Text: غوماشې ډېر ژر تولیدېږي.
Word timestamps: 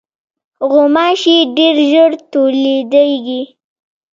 غوماشې 0.71 1.37
ډېر 1.55 1.75
ژر 1.91 2.11
تولیدېږي. 2.31 3.41